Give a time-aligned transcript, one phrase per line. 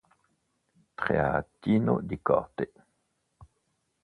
[0.97, 2.73] Teatrino di corte